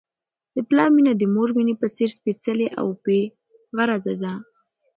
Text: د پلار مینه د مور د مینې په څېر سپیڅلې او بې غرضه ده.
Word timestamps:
د 0.55 0.57
پلار 0.69 0.89
مینه 0.95 1.13
د 1.17 1.23
مور 1.33 1.49
د 1.51 1.55
مینې 1.57 1.73
په 1.81 1.87
څېر 1.95 2.09
سپیڅلې 2.17 2.67
او 2.79 2.87
بې 3.03 3.21
غرضه 3.77 4.13
ده. 4.23 4.33